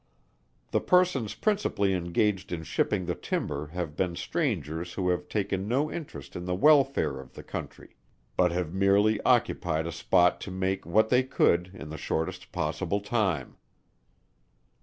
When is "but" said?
8.35-8.51